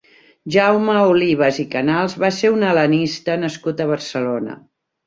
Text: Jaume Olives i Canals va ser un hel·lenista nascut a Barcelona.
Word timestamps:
Jaume 0.55 0.95
Olives 1.09 1.61
i 1.65 1.67
Canals 1.75 2.17
va 2.25 2.33
ser 2.41 2.53
un 2.57 2.67
hel·lenista 2.71 3.41
nascut 3.47 3.89
a 3.89 3.93
Barcelona. 3.97 4.61